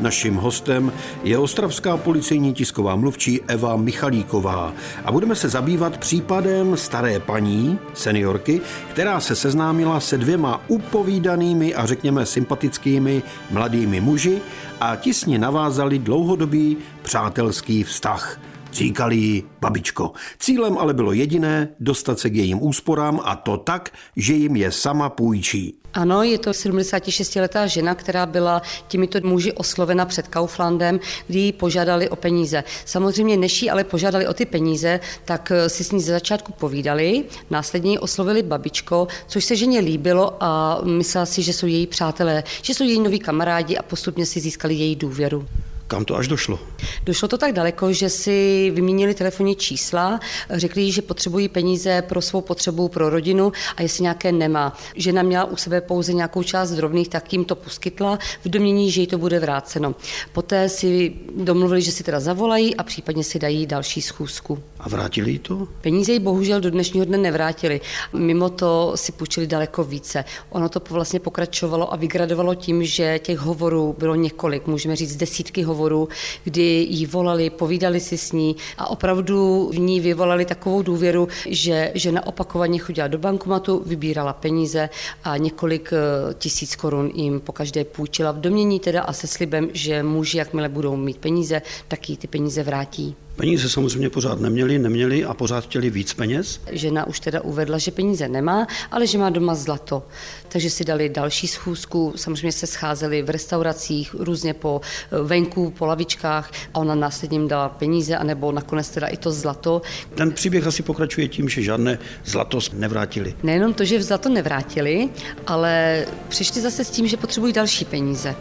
Naším 0.00 0.34
hostem 0.34 0.92
je 1.22 1.38
ostravská 1.38 1.96
policejní 1.96 2.54
tisková 2.54 2.96
mluvčí 2.96 3.40
Eva 3.48 3.76
Michalíková 3.76 4.72
a 5.04 5.12
budeme 5.12 5.36
se 5.36 5.48
zabývat 5.48 5.98
případem 5.98 6.76
staré 6.76 7.20
paní, 7.20 7.78
seniorky, 7.94 8.60
která 8.90 9.20
se 9.20 9.34
seznámila 9.34 10.00
se 10.00 10.18
dvěma 10.18 10.60
upovídanými 10.68 11.74
a 11.74 11.86
řekněme 11.86 12.26
sympatickými 12.26 13.22
mladými 13.50 14.00
muži 14.00 14.40
a 14.80 14.96
ti 14.96 15.14
s 15.14 15.24
ní 15.24 15.38
navázali 15.38 15.98
dlouhodobý 15.98 16.76
přátelský 17.02 17.84
vztah. 17.84 18.40
Říkali 18.72 19.16
jí 19.16 19.44
babičko. 19.60 20.12
Cílem 20.38 20.78
ale 20.78 20.94
bylo 20.94 21.12
jediné, 21.12 21.68
dostat 21.80 22.18
se 22.18 22.30
k 22.30 22.34
jejím 22.34 22.62
úsporám 22.62 23.20
a 23.24 23.36
to 23.36 23.56
tak, 23.56 23.92
že 24.16 24.32
jim 24.34 24.56
je 24.56 24.72
sama 24.72 25.08
půjčí. 25.08 25.74
Ano, 25.94 26.22
je 26.22 26.38
to 26.38 26.50
76-letá 26.50 27.66
žena, 27.66 27.94
která 27.94 28.26
byla 28.26 28.62
těmito 28.88 29.18
muži 29.22 29.52
oslovena 29.52 30.06
před 30.06 30.28
Kauflandem, 30.28 31.00
kdy 31.26 31.38
ji 31.38 31.52
požádali 31.52 32.08
o 32.08 32.16
peníze. 32.16 32.64
Samozřejmě 32.84 33.36
než 33.36 33.62
jí 33.62 33.70
ale 33.70 33.84
požádali 33.84 34.26
o 34.26 34.34
ty 34.34 34.46
peníze, 34.46 35.00
tak 35.24 35.52
eh, 35.54 35.68
si 35.68 35.84
s 35.84 35.92
ní 35.92 36.00
ze 36.00 36.12
začátku 36.12 36.52
povídali, 36.52 37.24
následně 37.50 37.90
ji 37.90 37.98
oslovili 37.98 38.42
babičko, 38.42 39.08
což 39.26 39.44
se 39.44 39.56
ženě 39.56 39.80
líbilo 39.80 40.36
a 40.40 40.80
myslela 40.84 41.26
si, 41.26 41.42
že 41.42 41.52
jsou 41.52 41.66
její 41.66 41.86
přátelé, 41.86 42.44
že 42.62 42.74
jsou 42.74 42.84
její 42.84 43.00
noví 43.00 43.18
kamarádi 43.18 43.76
a 43.76 43.82
postupně 43.82 44.26
si 44.26 44.40
získali 44.40 44.74
její 44.74 44.96
důvěru. 44.96 45.46
Kam 45.90 46.04
to 46.04 46.16
až 46.16 46.28
došlo? 46.28 46.58
Došlo 47.04 47.28
to 47.28 47.38
tak 47.38 47.52
daleko, 47.52 47.92
že 47.92 48.08
si 48.08 48.70
vymínili 48.74 49.14
telefonní 49.14 49.56
čísla, 49.56 50.20
řekli, 50.50 50.92
že 50.92 51.02
potřebují 51.02 51.48
peníze 51.48 52.02
pro 52.02 52.22
svou 52.22 52.40
potřebu, 52.40 52.88
pro 52.88 53.10
rodinu 53.10 53.52
a 53.76 53.82
jestli 53.82 54.02
nějaké 54.02 54.32
nemá. 54.32 54.76
Žena 54.94 55.22
měla 55.22 55.44
u 55.44 55.56
sebe 55.56 55.80
pouze 55.80 56.12
nějakou 56.12 56.42
část 56.42 56.70
drobných, 56.70 57.08
tak 57.08 57.32
jim 57.32 57.44
to 57.44 57.56
poskytla 57.56 58.18
v 58.44 58.48
domění, 58.48 58.90
že 58.90 59.00
jí 59.00 59.06
to 59.06 59.18
bude 59.18 59.38
vráceno. 59.38 59.94
Poté 60.32 60.68
si 60.68 61.12
domluvili, 61.36 61.82
že 61.82 61.92
si 61.92 62.04
teda 62.04 62.20
zavolají 62.20 62.76
a 62.76 62.82
případně 62.82 63.24
si 63.24 63.38
dají 63.38 63.66
další 63.66 64.02
schůzku. 64.02 64.62
A 64.80 64.88
vrátili 64.88 65.30
jí 65.30 65.38
to? 65.38 65.68
Peníze 65.80 66.12
jí 66.12 66.18
bohužel 66.18 66.60
do 66.60 66.70
dnešního 66.70 67.06
dne 67.06 67.18
nevrátili. 67.18 67.80
Mimo 68.12 68.48
to 68.50 68.92
si 68.94 69.12
půjčili 69.12 69.46
daleko 69.46 69.84
více. 69.84 70.24
Ono 70.50 70.68
to 70.68 70.82
vlastně 70.90 71.20
pokračovalo 71.20 71.92
a 71.92 71.96
vygradovalo 71.96 72.54
tím, 72.54 72.84
že 72.84 73.18
těch 73.18 73.38
hovorů 73.38 73.96
bylo 73.98 74.14
několik, 74.14 74.66
můžeme 74.66 74.96
říct 74.96 75.16
desítky 75.16 75.62
hovorů 75.62 75.79
rozhovoru, 75.80 76.08
kdy 76.44 76.86
jí 76.90 77.06
volali, 77.06 77.50
povídali 77.50 78.00
si 78.00 78.18
s 78.18 78.32
ní 78.32 78.56
a 78.78 78.90
opravdu 78.90 79.70
v 79.72 79.78
ní 79.78 80.00
vyvolali 80.00 80.44
takovou 80.44 80.82
důvěru, 80.82 81.28
že 81.48 81.92
žena 81.94 82.26
opakovaně 82.26 82.78
chodila 82.78 83.08
do 83.08 83.18
bankomatu, 83.18 83.82
vybírala 83.86 84.32
peníze 84.32 84.88
a 85.24 85.36
několik 85.36 85.92
eh, 85.92 86.34
tisíc 86.34 86.76
korun 86.76 87.10
jim 87.14 87.40
po 87.40 87.52
každé 87.52 87.84
půjčila 87.84 88.32
v 88.32 88.40
domění 88.40 88.80
teda 88.80 89.02
a 89.02 89.12
se 89.12 89.26
slibem, 89.26 89.68
že 89.72 90.02
muži, 90.02 90.38
jakmile 90.38 90.68
budou 90.68 90.96
mít 90.96 91.18
peníze, 91.18 91.62
tak 91.88 92.10
jí 92.10 92.16
ty 92.16 92.26
peníze 92.26 92.62
vrátí. 92.62 93.16
Peníze 93.40 93.68
samozřejmě 93.68 94.10
pořád 94.10 94.40
neměli, 94.40 94.78
neměli 94.78 95.24
a 95.24 95.34
pořád 95.34 95.64
chtěli 95.64 95.90
víc 95.90 96.14
peněz. 96.14 96.60
Žena 96.72 97.06
už 97.06 97.20
teda 97.20 97.40
uvedla, 97.40 97.78
že 97.78 97.90
peníze 97.90 98.28
nemá, 98.28 98.66
ale 98.90 99.06
že 99.06 99.18
má 99.18 99.30
doma 99.30 99.54
zlato. 99.54 100.02
Takže 100.48 100.70
si 100.70 100.84
dali 100.84 101.08
další 101.08 101.46
schůzku, 101.46 102.12
samozřejmě 102.16 102.52
se 102.52 102.66
scházeli 102.66 103.22
v 103.22 103.30
restauracích, 103.30 104.14
různě 104.18 104.54
po 104.54 104.80
eh, 104.84 105.22
venku, 105.22 105.70
po 105.70 105.86
lavičkách 105.86 106.52
a 106.74 106.78
ona 106.78 106.94
následně 106.94 107.38
jim 107.38 107.48
dala 107.48 107.68
peníze, 107.68 108.16
anebo 108.16 108.52
nakonec 108.52 108.88
teda 108.88 109.06
i 109.06 109.16
to 109.16 109.32
zlato. 109.32 109.82
Ten 110.14 110.32
příběh 110.32 110.66
asi 110.66 110.82
pokračuje 110.82 111.28
tím, 111.28 111.48
že 111.48 111.62
žádné 111.62 111.98
zlato 112.24 112.58
nevrátili. 112.72 113.34
Nejenom 113.42 113.74
to, 113.74 113.84
že 113.84 114.02
zlato 114.02 114.28
nevrátili, 114.28 115.08
ale 115.46 116.06
přišli 116.28 116.60
zase 116.60 116.84
s 116.84 116.90
tím, 116.90 117.06
že 117.06 117.16
potřebují 117.16 117.52
další 117.52 117.84
peníze. 117.84 118.36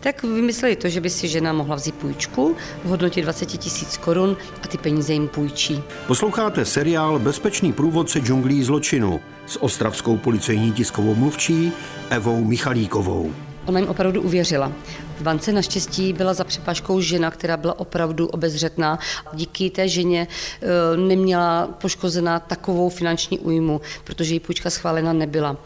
Tak 0.00 0.22
vymysleli 0.22 0.76
to, 0.76 0.88
že 0.88 1.00
by 1.00 1.10
si 1.10 1.28
žena 1.28 1.52
mohla 1.52 1.76
vzít 1.76 1.94
půjčku 1.94 2.56
v 2.84 2.88
hodnotě 2.88 3.22
20 3.22 3.46
tisíc 3.46 3.96
korun 3.96 4.37
a 4.62 4.68
ty 4.68 4.78
peníze 4.78 5.12
jim 5.12 5.28
půjčí. 5.28 5.82
Posloucháte 6.06 6.64
seriál 6.64 7.18
Bezpečný 7.18 7.72
průvodce 7.72 8.20
džunglí 8.20 8.62
zločinu 8.62 9.20
s 9.46 9.62
ostravskou 9.62 10.16
policejní 10.16 10.72
tiskovou 10.72 11.14
mluvčí 11.14 11.72
Evou 12.10 12.44
Michalíkovou. 12.44 13.32
Ona 13.66 13.80
jim 13.80 13.88
opravdu 13.88 14.22
uvěřila. 14.22 14.72
V 15.18 15.22
bance 15.22 15.52
naštěstí 15.52 16.12
byla 16.12 16.34
za 16.34 16.44
přepážkou 16.44 17.00
žena, 17.00 17.30
která 17.30 17.56
byla 17.56 17.78
opravdu 17.78 18.26
obezřetná. 18.26 18.98
Díky 19.32 19.70
té 19.70 19.88
ženě 19.88 20.28
e, 20.62 20.96
neměla 20.96 21.66
poškozená 21.66 22.40
takovou 22.40 22.88
finanční 22.88 23.38
újmu, 23.38 23.80
protože 24.04 24.34
její 24.34 24.40
půjčka 24.40 24.70
schválena 24.70 25.12
nebyla. 25.12 25.56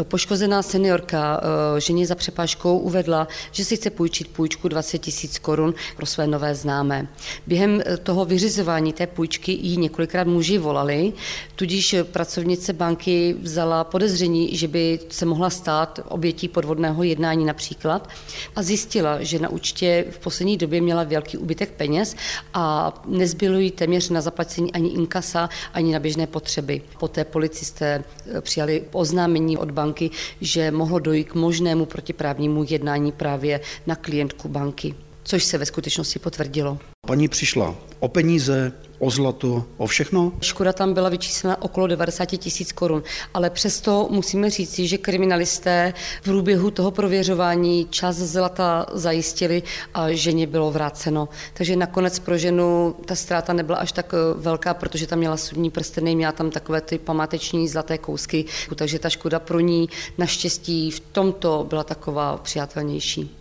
E, 0.00 0.04
poškozená 0.04 0.62
seniorka 0.62 1.40
e, 1.76 1.80
ženě 1.80 2.06
za 2.06 2.14
přepážkou 2.14 2.78
uvedla, 2.78 3.28
že 3.50 3.64
si 3.64 3.76
chce 3.76 3.90
půjčit 3.90 4.28
půjčku 4.28 4.68
20 4.68 4.98
tisíc 4.98 5.38
korun 5.38 5.74
pro 5.96 6.06
své 6.06 6.26
nové 6.26 6.54
známé. 6.54 7.08
Během 7.46 7.82
toho 8.02 8.24
vyřizování 8.24 8.92
té 8.92 9.06
půjčky 9.06 9.52
jí 9.52 9.76
několikrát 9.76 10.26
muži 10.26 10.58
volali, 10.58 11.12
tudíž 11.56 11.94
pracovnice 12.12 12.72
banky 12.72 13.36
vzala 13.42 13.84
podezření, 13.84 14.56
že 14.56 14.68
by 14.68 15.00
se 15.08 15.26
mohla 15.26 15.50
stát 15.50 16.00
obětí 16.08 16.48
podvodného 16.48 17.02
jednání 17.02 17.44
například 17.44 18.08
a 18.56 18.62
zjistila, 18.62 19.01
zjistila, 19.02 19.22
že 19.22 19.38
na 19.38 19.48
účtě 19.48 20.04
v 20.10 20.18
poslední 20.18 20.56
době 20.56 20.80
měla 20.80 21.04
velký 21.04 21.38
úbytek 21.38 21.70
peněz 21.70 22.16
a 22.54 22.92
nezbylo 23.06 23.58
jí 23.58 23.70
téměř 23.70 24.10
na 24.10 24.20
zaplacení 24.20 24.72
ani 24.72 24.88
inkasa, 24.88 25.48
ani 25.74 25.92
na 25.92 25.98
běžné 25.98 26.26
potřeby. 26.26 26.82
Poté 26.98 27.24
policisté 27.24 28.04
eh, 28.26 28.40
přijali 28.40 28.84
oznámení 28.92 29.56
od 29.58 29.70
banky, 29.70 30.10
že 30.40 30.70
mohlo 30.70 30.98
dojít 30.98 31.28
k 31.28 31.34
možnému 31.34 31.86
protiprávnímu 31.86 32.64
jednání 32.68 33.12
právě 33.12 33.60
na 33.86 33.96
klientku 33.96 34.48
banky, 34.48 34.94
což 35.22 35.44
se 35.44 35.58
ve 35.58 35.66
skutečnosti 35.66 36.18
potvrdilo. 36.18 36.91
Paní 37.06 37.28
přišla 37.28 37.74
o 38.00 38.08
peníze, 38.08 38.72
o 38.98 39.10
zlato, 39.10 39.64
o 39.76 39.86
všechno? 39.86 40.32
Škoda 40.40 40.72
tam 40.72 40.94
byla 40.94 41.08
vyčíslena 41.08 41.62
okolo 41.62 41.86
90 41.86 42.24
tisíc 42.24 42.72
korun, 42.72 43.02
ale 43.34 43.50
přesto 43.50 44.08
musíme 44.10 44.50
říct, 44.50 44.78
že 44.78 44.98
kriminalisté 44.98 45.94
v 46.20 46.24
průběhu 46.24 46.70
toho 46.70 46.90
prověřování 46.90 47.86
čas 47.90 48.16
zlata 48.16 48.86
zajistili 48.92 49.62
a 49.94 50.12
ženě 50.12 50.46
bylo 50.46 50.70
vráceno. 50.70 51.28
Takže 51.54 51.76
nakonec 51.76 52.18
pro 52.18 52.38
ženu 52.38 52.94
ta 53.04 53.14
ztráta 53.14 53.52
nebyla 53.52 53.78
až 53.78 53.92
tak 53.92 54.14
eh, 54.14 54.40
velká, 54.40 54.74
protože 54.74 55.06
tam 55.06 55.18
měla 55.18 55.36
sudní 55.36 55.70
prsteny, 55.70 56.14
měla 56.14 56.32
tam 56.32 56.50
takové 56.50 56.80
ty 56.80 56.98
památeční 56.98 57.68
zlaté 57.68 57.98
kousky, 57.98 58.44
takže 58.74 58.98
ta 58.98 59.08
škoda 59.08 59.38
pro 59.38 59.60
ní 59.60 59.88
naštěstí 60.18 60.90
v 60.90 61.00
tomto 61.00 61.66
byla 61.68 61.84
taková 61.84 62.36
přijatelnější. 62.36 63.36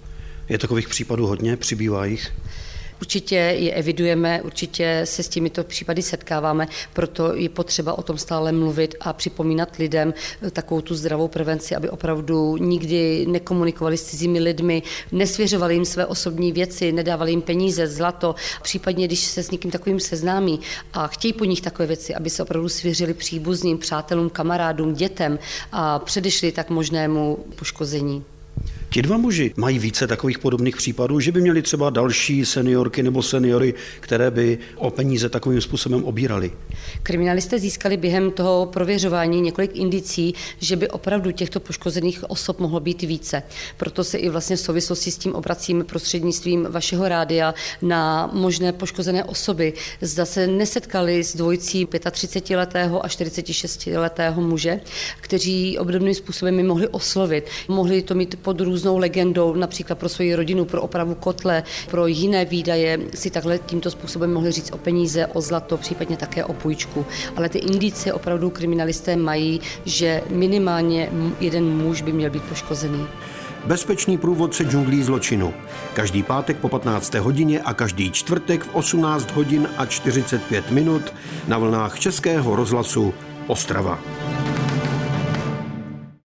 Je 0.50 0.58
takových 0.58 0.90
případů 0.90 1.28
hodně, 1.28 1.58
přibývá 1.58 2.06
jich? 2.06 2.32
Určitě 3.02 3.36
je 3.36 3.74
evidujeme, 3.74 4.42
určitě 4.42 5.02
se 5.04 5.24
s 5.24 5.30
těmito 5.30 5.64
případy 5.64 6.02
setkáváme, 6.02 6.68
proto 6.94 7.36
je 7.36 7.50
potřeba 7.50 7.98
o 7.98 8.02
tom 8.02 8.18
stále 8.18 8.52
mluvit 8.52 8.96
a 9.00 9.14
připomínat 9.14 9.76
lidem 9.76 10.14
eh, 10.42 10.52
takovou 10.52 10.82
tu 10.82 10.96
zdravou 10.96 11.28
prevenci, 11.28 11.76
aby 11.76 11.90
opravdu 11.90 12.58
nikdy 12.58 13.26
nekomunikovali 13.26 13.98
s 13.98 14.04
cizími 14.04 14.40
lidmi, 14.40 14.84
nesvěřovali 15.12 15.74
jim 15.74 15.86
své 15.86 16.06
osobní 16.06 16.52
věci, 16.52 16.92
nedávali 16.92 17.32
jim 17.32 17.42
peníze, 17.42 17.88
zlato, 17.88 18.36
případně 18.62 19.08
když 19.08 19.20
se 19.20 19.44
s 19.44 19.52
někým 19.52 19.72
takovým 19.72 20.00
seznámí 20.00 20.60
a 20.94 21.08
chtějí 21.08 21.34
po 21.34 21.46
nich 21.46 21.62
takové 21.62 21.88
věci, 21.88 22.16
aby 22.16 22.30
se 22.30 22.44
opravdu 22.44 22.70
svěřili 22.70 23.14
příbuzným, 23.14 23.78
přátelům, 23.78 24.30
kamarádům, 24.30 24.94
dětem 24.94 25.40
a 25.72 26.00
předešli 26.00 26.52
tak 26.52 26.70
možnému 26.70 27.38
poškození. 27.56 28.24
Ti 28.94 29.02
dva 29.02 29.18
muži 29.18 29.54
mají 29.56 29.80
více 29.80 30.08
takových 30.08 30.40
podobných 30.40 30.76
případů, 30.76 31.20
že 31.20 31.32
by 31.32 31.42
měli 31.42 31.62
třeba 31.62 31.90
další 31.90 32.46
seniorky 32.46 33.04
nebo 33.04 33.24
seniory, 33.24 33.74
které 34.00 34.32
by 34.32 34.58
o 34.76 34.90
peníze 34.90 35.30
takovým 35.30 35.62
způsobem 35.62 36.04
obírali. 36.04 36.52
Kriminalisté 37.04 37.60
získali 37.60 37.98
během 37.98 38.32
toho 38.32 38.66
prověřování 38.66 39.42
několik 39.42 39.76
indicí, 39.76 40.34
že 40.60 40.76
by 40.76 40.90
opravdu 40.90 41.32
těchto 41.32 41.60
poškozených 41.60 42.30
osob 42.30 42.60
mohlo 42.60 42.80
být 42.80 43.02
více. 43.02 43.44
Proto 43.78 44.04
se 44.04 44.18
i 44.18 44.30
vlastně 44.30 44.56
v 44.56 44.60
souvislosti 44.60 45.12
s 45.12 45.18
tím 45.18 45.36
obracím 45.36 45.86
prostřednictvím 45.86 46.68
vašeho 46.70 47.08
rádia 47.08 47.54
na 47.82 48.30
možné 48.34 48.74
poškozené 48.74 49.24
osoby. 49.24 49.74
Zda 50.02 50.26
se 50.26 50.48
nesetkali 50.48 51.24
s 51.24 51.36
dvojicí 51.36 51.86
35-letého 51.86 53.06
a 53.06 53.08
46-letého 53.08 54.42
muže, 54.42 54.80
kteří 55.22 55.78
obdobným 55.78 56.14
způsobem 56.14 56.56
mi 56.56 56.64
mohli 56.64 56.88
oslovit. 56.88 57.46
Mohli 57.68 58.02
to 58.02 58.16
mít 58.16 58.36
pod 58.42 58.62
růz 58.62 58.81
různou 58.82 58.98
legendou, 58.98 59.56
například 59.56 60.00
pro 60.00 60.10
svoji 60.10 60.36
rodinu, 60.36 60.66
pro 60.66 60.82
opravu 60.82 61.16
kotle, 61.16 61.64
pro 61.90 62.08
jiné 62.08 62.46
výdaje 62.46 63.00
si 63.14 63.30
takhle 63.30 63.58
tímto 63.58 63.92
způsobem 63.92 64.34
mohli 64.34 64.52
říct 64.52 64.72
o 64.74 64.78
peníze, 64.78 65.28
o 65.28 65.42
zlato, 65.42 65.78
případně 65.78 66.18
také 66.18 66.46
o 66.46 66.54
půjčku. 66.54 67.06
Ale 67.36 67.50
ty 67.50 67.60
indicie 67.60 68.14
opravdu 68.14 68.50
kriminalisté 68.50 69.16
mají, 69.16 69.62
že 69.86 70.22
minimálně 70.30 71.10
jeden 71.40 71.78
muž 71.78 72.02
by 72.02 72.12
měl 72.14 72.30
být 72.30 72.44
poškozený. 72.44 73.08
Bezpečný 73.66 74.18
průvodce 74.18 74.64
džunglí 74.64 75.04
zločinu. 75.04 75.54
Každý 75.94 76.24
pátek 76.24 76.58
po 76.58 76.70
15. 76.70 77.14
hodině 77.14 77.62
a 77.62 77.74
každý 77.74 78.12
čtvrtek 78.12 78.64
v 78.64 78.76
18 78.76 79.32
hodin 79.32 79.70
a 79.78 79.86
45 79.86 80.72
minut 80.72 81.14
na 81.48 81.58
vlnách 81.58 82.00
Českého 82.00 82.56
rozhlasu 82.56 83.14
Ostrava. 83.48 84.00